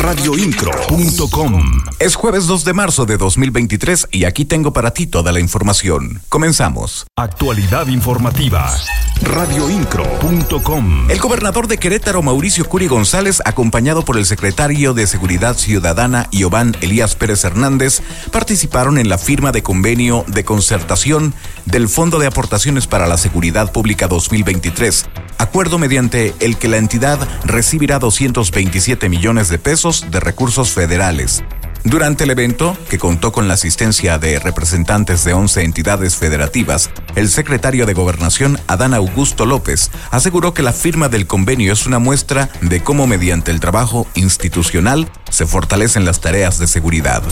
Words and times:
Radioincro.com 0.00 1.82
Es 1.98 2.14
jueves 2.14 2.46
2 2.46 2.64
de 2.64 2.72
marzo 2.72 3.04
de 3.06 3.16
2023 3.18 4.08
y 4.10 4.24
aquí 4.24 4.44
tengo 4.44 4.72
para 4.72 4.92
ti 4.92 5.06
toda 5.06 5.30
la 5.32 5.40
información. 5.40 6.22
Comenzamos. 6.28 7.06
Actualidad 7.16 7.88
informativa. 7.88 8.72
Radioincro.com 9.20 11.10
El 11.10 11.18
gobernador 11.18 11.66
de 11.66 11.76
Querétaro, 11.76 12.22
Mauricio 12.22 12.64
Curi 12.64 12.86
González, 12.86 13.42
acompañado 13.44 14.04
por 14.04 14.16
el 14.16 14.26
secretario 14.26 14.94
de 14.94 15.06
Seguridad 15.06 15.56
Ciudadana, 15.56 16.28
Iobán 16.30 16.76
Elías 16.80 17.16
Pérez 17.16 17.44
Hernández, 17.44 18.00
participaron 18.30 18.96
en 18.96 19.08
la 19.08 19.18
firma 19.18 19.52
de 19.52 19.62
convenio 19.62 20.24
de 20.28 20.44
concertación 20.44 21.34
del 21.66 21.88
Fondo 21.88 22.18
de 22.18 22.26
Aportaciones 22.26 22.86
para 22.86 23.06
la 23.06 23.18
Seguridad 23.18 23.72
Pública 23.72 24.06
2023, 24.06 25.06
acuerdo 25.38 25.78
mediante 25.78 26.34
el 26.40 26.56
que 26.56 26.68
la 26.68 26.78
entidad 26.78 27.18
recibirá 27.44 27.98
227 27.98 29.08
millones 29.08 29.48
de 29.48 29.57
pesos 29.58 30.06
de 30.10 30.20
recursos 30.20 30.70
federales. 30.70 31.42
Durante 31.84 32.24
el 32.24 32.30
evento, 32.30 32.76
que 32.90 32.98
contó 32.98 33.32
con 33.32 33.48
la 33.48 33.54
asistencia 33.54 34.18
de 34.18 34.38
representantes 34.38 35.24
de 35.24 35.32
11 35.32 35.62
entidades 35.62 36.16
federativas, 36.16 36.90
el 37.14 37.30
secretario 37.30 37.86
de 37.86 37.94
Gobernación, 37.94 38.58
Adán 38.66 38.94
Augusto 38.94 39.46
López, 39.46 39.90
aseguró 40.10 40.52
que 40.52 40.62
la 40.62 40.72
firma 40.72 41.08
del 41.08 41.26
convenio 41.26 41.72
es 41.72 41.86
una 41.86 41.98
muestra 41.98 42.50
de 42.60 42.82
cómo 42.82 43.06
mediante 43.06 43.52
el 43.52 43.60
trabajo 43.60 44.06
institucional 44.14 45.10
se 45.30 45.46
fortalecen 45.46 46.04
las 46.04 46.20
tareas 46.20 46.58
de 46.58 46.66
seguridad. 46.66 47.22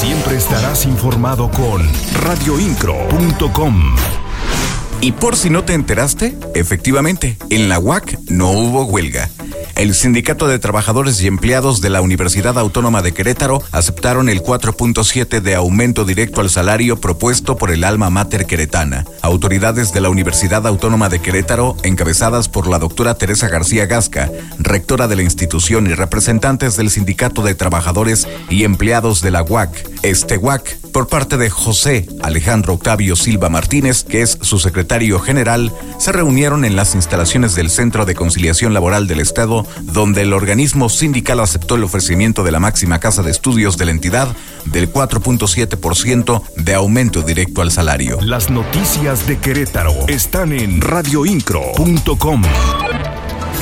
Siempre 0.00 0.36
estarás 0.36 0.84
informado 0.84 1.50
con 1.50 1.86
radioincro.com. 2.24 3.94
Y 5.00 5.12
por 5.12 5.36
si 5.36 5.50
no 5.50 5.64
te 5.64 5.74
enteraste, 5.74 6.36
efectivamente, 6.54 7.36
en 7.50 7.68
la 7.68 7.78
UAC 7.78 8.18
no 8.28 8.50
hubo 8.50 8.84
huelga. 8.84 9.28
El 9.76 9.94
Sindicato 9.94 10.48
de 10.48 10.58
Trabajadores 10.58 11.20
y 11.20 11.26
Empleados 11.26 11.82
de 11.82 11.90
la 11.90 12.00
Universidad 12.00 12.58
Autónoma 12.58 13.02
de 13.02 13.12
Querétaro 13.12 13.62
aceptaron 13.72 14.30
el 14.30 14.42
4.7 14.42 15.42
de 15.42 15.54
aumento 15.54 16.06
directo 16.06 16.40
al 16.40 16.48
salario 16.48 16.98
propuesto 16.98 17.58
por 17.58 17.70
el 17.70 17.84
alma 17.84 18.08
mater 18.08 18.46
queretana. 18.46 19.04
Autoridades 19.20 19.92
de 19.92 20.00
la 20.00 20.08
Universidad 20.08 20.66
Autónoma 20.66 21.10
de 21.10 21.20
Querétaro, 21.20 21.76
encabezadas 21.82 22.48
por 22.48 22.68
la 22.68 22.78
doctora 22.78 23.16
Teresa 23.16 23.48
García 23.48 23.84
Gasca, 23.84 24.30
rectora 24.58 25.08
de 25.08 25.16
la 25.16 25.22
institución 25.22 25.86
y 25.86 25.92
representantes 25.92 26.78
del 26.78 26.88
Sindicato 26.88 27.42
de 27.42 27.54
Trabajadores 27.54 28.26
y 28.48 28.64
Empleados 28.64 29.20
de 29.20 29.30
la 29.30 29.42
UAC, 29.42 29.86
este 30.02 30.38
UAC, 30.38 30.78
por 30.96 31.08
parte 31.08 31.36
de 31.36 31.50
José 31.50 32.08
Alejandro 32.22 32.72
Octavio 32.72 33.16
Silva 33.16 33.50
Martínez, 33.50 34.04
que 34.04 34.22
es 34.22 34.38
su 34.40 34.58
secretario 34.58 35.20
general, 35.20 35.70
se 35.98 36.10
reunieron 36.10 36.64
en 36.64 36.74
las 36.74 36.94
instalaciones 36.94 37.54
del 37.54 37.68
Centro 37.68 38.06
de 38.06 38.14
Conciliación 38.14 38.72
Laboral 38.72 39.06
del 39.06 39.20
Estado, 39.20 39.65
donde 39.82 40.22
el 40.22 40.32
organismo 40.32 40.88
sindical 40.88 41.40
aceptó 41.40 41.76
el 41.76 41.84
ofrecimiento 41.84 42.42
de 42.42 42.52
la 42.52 42.60
máxima 42.60 43.00
casa 43.00 43.22
de 43.22 43.30
estudios 43.30 43.76
de 43.76 43.84
la 43.86 43.90
entidad 43.90 44.28
del 44.64 44.92
4.7% 44.92 46.42
de 46.56 46.74
aumento 46.74 47.22
directo 47.22 47.62
al 47.62 47.70
salario. 47.70 48.18
Las 48.20 48.50
noticias 48.50 49.26
de 49.26 49.38
Querétaro 49.38 49.94
están 50.08 50.52
en 50.52 50.80
radioincro.com. 50.80 52.42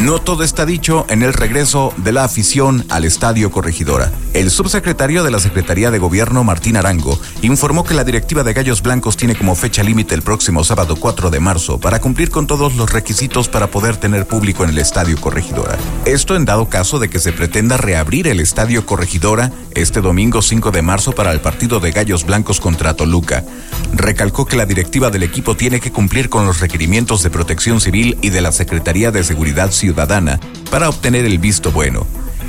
No 0.01 0.19
todo 0.19 0.43
está 0.43 0.67
dicho 0.67 1.07
en 1.09 1.23
el 1.23 1.33
regreso 1.33 1.95
de 1.97 2.11
la 2.11 2.25
afición 2.25 2.85
al 2.91 3.05
Estadio 3.05 3.53
Corregidora. 3.53 4.11
El 4.33 4.51
subsecretario 4.51 5.23
de 5.23 5.31
la 5.31 5.39
Secretaría 5.39 5.93
de 5.93 6.01
Gobierno, 6.01 6.43
Martín 6.43 6.77
Arango, 6.77 7.19
informó 7.43 7.85
que 7.85 7.95
la 7.95 8.03
directiva 8.03 8.43
de 8.43 8.53
Gallos 8.53 8.83
Blancos 8.83 9.17
tiene 9.17 9.37
como 9.37 9.55
fecha 9.55 9.85
límite 9.85 10.17
el 10.17 10.23
próximo 10.23 10.65
sábado 10.65 10.97
4 10.97 11.31
de 11.31 11.39
marzo 11.39 11.79
para 11.79 12.01
cumplir 12.01 12.31
con 12.31 12.49
todos 12.49 12.75
los 12.75 12.93
requisitos 12.93 13.49
para 13.49 13.69
poder 13.69 13.97
tener 13.97 14.27
público 14.27 14.65
en 14.65 14.71
el 14.71 14.79
Estadio 14.79 15.19
Corregidora. 15.21 15.79
Esto 16.05 16.35
en 16.35 16.45
dado 16.45 16.69
caso 16.69 16.99
de 16.99 17.09
que 17.09 17.21
se 17.21 17.33
pretenda 17.33 17.77
reabrir 17.77 18.27
el 18.27 18.41
Estadio 18.41 18.85
Corregidora 18.85 19.53
este 19.75 20.01
domingo 20.01 20.43
5 20.43 20.73
de 20.73 20.83
marzo 20.83 21.13
para 21.13 21.33
el 21.33 21.41
partido 21.41 21.79
de 21.79 21.93
Gallos 21.93 22.25
Blancos 22.27 22.61
contra 22.61 22.95
Toluca. 22.95 23.45
Recalcó 23.93 24.45
que 24.45 24.57
la 24.57 24.67
directiva 24.67 25.11
del 25.11 25.23
equipo 25.23 25.57
tiene 25.57 25.81
que 25.81 25.93
cumplir 25.93 26.29
con 26.29 26.47
los 26.47 26.61
requerimientos 26.61 27.23
de 27.23 27.31
protección 27.31 27.81
civil 27.81 28.19
y 28.23 28.31
de 28.31 28.41
la 28.41 28.51
Secretaría 28.51 29.13
de 29.13 29.23
Seguridad 29.23 29.71
Ciudadana 29.85 30.41
para 30.71 30.89
obtener 30.89 31.27
el 31.27 31.39
visto 31.39 31.71
bueno. 31.71 32.07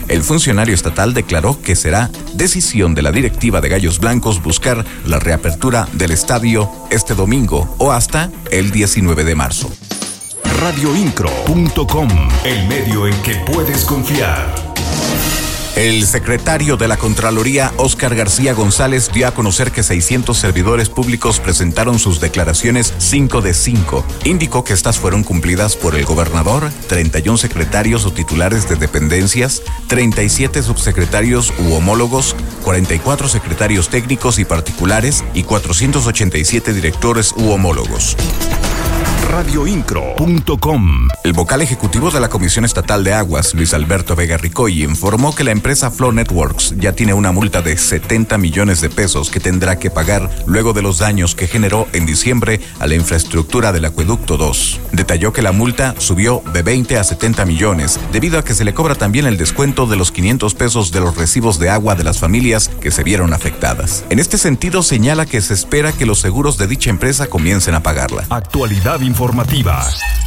El 0.08 0.22
funcionario 0.22 0.74
estatal 0.74 1.14
declaró 1.14 1.62
que 1.62 1.76
será 1.76 2.10
decisión 2.34 2.96
de 2.96 3.02
la 3.02 3.12
directiva 3.12 3.60
de 3.60 3.68
Gallos 3.68 4.00
Blancos 4.00 4.42
buscar 4.42 4.86
la 5.06 5.20
reapertura 5.20 5.86
del 5.92 6.12
estadio 6.12 6.72
este 6.92 7.14
domingo 7.14 7.76
o 7.78 7.92
hasta 7.92 8.32
el 8.52 8.72
19 8.72 9.26
de 9.26 9.36
marzo. 9.36 9.70
Radioincro.com, 10.62 12.08
el 12.46 12.68
medio 12.70 13.06
en 13.06 13.22
que 13.22 13.36
puedes 13.52 13.84
confiar. 13.84 14.75
El 15.86 16.04
secretario 16.08 16.78
de 16.78 16.88
la 16.88 16.98
Contraloría, 16.98 17.72
Óscar 17.78 18.16
García 18.16 18.56
González, 18.56 19.12
dio 19.14 19.28
a 19.28 19.36
conocer 19.36 19.72
que 19.72 19.84
600 19.84 20.36
servidores 20.36 20.90
públicos 20.90 21.40
presentaron 21.40 22.00
sus 22.00 22.20
declaraciones 22.20 22.92
5 22.98 23.42
de 23.44 23.54
5. 23.54 24.04
Indicó 24.24 24.64
que 24.64 24.74
estas 24.74 24.98
fueron 24.98 25.24
cumplidas 25.24 25.76
por 25.76 25.94
el 25.94 26.04
gobernador, 26.04 26.72
31 26.88 27.38
secretarios 27.38 28.04
o 28.06 28.12
titulares 28.12 28.68
de 28.68 28.78
dependencias, 28.78 29.62
37 29.86 30.64
subsecretarios 30.64 31.54
u 31.60 31.76
homólogos, 31.76 32.36
44 32.64 33.30
secretarios 33.30 33.90
técnicos 33.90 34.40
y 34.40 34.46
particulares 34.46 35.24
y 35.36 35.44
487 35.44 36.74
directores 36.74 37.32
u 37.38 37.52
homólogos 37.52 38.18
radioincro.com. 39.30 41.08
El 41.24 41.34
vocal 41.34 41.62
ejecutivo 41.62 42.12
de 42.12 42.20
la 42.20 42.30
Comisión 42.30 42.66
Estatal 42.66 43.04
de 43.04 43.14
Aguas, 43.14 43.54
Luis 43.54 43.74
Alberto 43.74 44.16
Vega 44.16 44.38
Ricoy, 44.38 44.84
informó 44.84 45.34
que 45.34 45.44
la 45.44 45.52
empresa 45.52 45.92
Flow 45.92 46.12
Networks 46.12 46.76
ya 46.78 46.94
tiene 46.94 47.14
una 47.14 47.32
multa 47.32 47.62
de 47.62 47.78
70 47.78 48.38
millones 48.38 48.82
de 48.82 48.90
pesos 48.90 49.30
que 49.30 49.40
tendrá 49.40 49.80
que 49.80 49.90
pagar 49.90 50.30
luego 50.46 50.74
de 50.74 50.82
los 50.82 51.00
daños 51.00 51.36
que 51.36 51.48
generó 51.48 51.88
en 51.94 52.06
diciembre 52.06 52.60
a 52.80 52.88
la 52.88 52.96
infraestructura 52.96 53.72
del 53.72 53.86
Acueducto 53.86 54.38
2. 54.38 54.82
Detalló 54.92 55.34
que 55.34 55.42
la 55.42 55.52
multa 55.52 55.96
subió 55.98 56.44
de 56.54 56.62
20 56.64 56.98
a 56.98 57.04
70 57.04 57.46
millones 57.46 58.00
debido 58.12 58.40
a 58.40 58.44
que 58.44 58.54
se 58.54 58.66
le 58.66 58.74
cobra 58.74 58.96
también 58.96 59.26
el 59.26 59.38
descuento 59.38 59.88
de 59.88 59.96
los 59.96 60.12
500 60.12 60.54
pesos 60.56 60.92
de 60.92 61.00
los 61.00 61.16
recibos 61.16 61.60
de 61.60 61.70
agua 61.70 61.96
de 61.96 62.04
las 62.04 62.20
familias 62.20 62.70
que 62.82 62.92
se 62.92 63.04
vieron 63.04 63.34
afectadas. 63.34 64.06
En 64.10 64.20
este 64.20 64.38
sentido, 64.38 64.84
señala 64.84 65.26
que 65.26 65.42
se 65.42 65.54
espera 65.54 65.92
que 65.92 66.06
los 66.06 66.20
seguros 66.20 66.58
de 66.58 66.68
dicha 66.68 66.90
empresa 66.90 67.28
comiencen 67.28 67.76
a 67.76 67.84
pagarla. 67.84 68.26
Actualidad 68.30 69.02
informativa. 69.16 69.82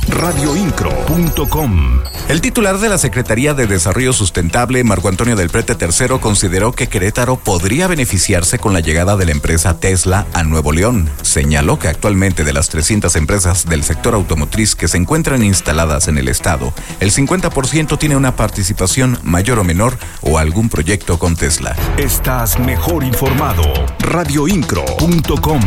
Radioincro.com. 0.09 2.01
El 2.31 2.41
titular 2.41 2.79
de 2.79 2.89
la 2.89 2.97
Secretaría 2.97 3.53
de 3.53 3.67
Desarrollo 3.67 4.15
Sustentable, 4.15 4.83
Marco 4.83 5.09
Antonio 5.09 5.37
del 5.37 5.51
Prete 5.51 5.77
III, 5.79 6.19
consideró 6.19 6.73
que 6.73 6.87
Querétaro 6.87 7.37
podría 7.37 7.87
beneficiarse 7.87 8.59
con 8.59 8.73
la 8.73 8.81
llegada 8.81 9.19
de 9.19 9.27
la 9.27 9.33
empresa 9.33 9.79
Tesla 9.79 10.27
a 10.33 10.43
Nuevo 10.43 10.73
León. 10.73 11.11
Señaló 11.21 11.79
que 11.79 11.89
actualmente 11.89 12.45
de 12.45 12.55
las 12.55 12.71
300 12.71 13.15
empresas 13.17 13.67
del 13.67 13.85
sector 13.85 14.15
automotriz 14.15 14.75
que 14.75 14.89
se 14.89 14.97
encuentran 14.97 15.43
instaladas 15.43 16.09
en 16.09 16.17
el 16.17 16.29
estado, 16.29 16.73
el 17.01 17.13
50% 17.13 17.99
tiene 17.99 18.17
una 18.17 18.37
participación 18.37 19.19
mayor 19.23 19.59
o 19.59 19.65
menor 19.65 19.99
o 20.23 20.39
algún 20.39 20.71
proyecto 20.71 21.19
con 21.19 21.37
Tesla. 21.37 21.77
Estás 21.99 22.59
mejor 22.59 23.05
informado. 23.05 23.65
Radioincro.com. 23.99 25.61